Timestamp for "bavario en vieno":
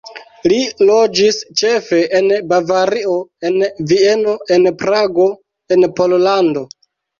2.55-4.35